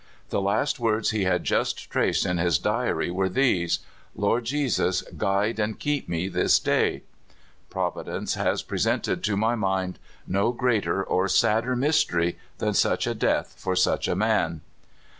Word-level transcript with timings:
The 0.29 0.41
last 0.41 0.79
words 0.79 1.11
he 1.11 1.25
had 1.25 1.43
just 1.43 1.91
traced 1.91 2.25
in 2.25 2.39
his 2.39 2.57
diary 2.57 3.11
were 3.11 3.29
these: 3.29 3.81
Lord 4.15 4.45
Jesus, 4.45 5.03
guide 5.15 5.59
and 5.59 5.77
keep 5.77 6.09
me 6.09 6.27
tliis 6.27 6.63
day." 6.63 7.03
Providence 7.69 8.33
has 8.33 8.63
presented 8.63 9.23
to 9.23 9.37
my 9.37 9.53
mind 9.53 9.99
no 10.25 10.53
greater 10.53 11.03
or 11.03 11.27
sadder 11.27 11.75
mvsterv 11.75 12.35
than 12.57 12.73
such 12.73 13.05
a 13.05 13.13
death 13.13 13.53
for 13.59 13.75
such 13.75 14.07
a 14.07 14.15
man. 14.15 14.61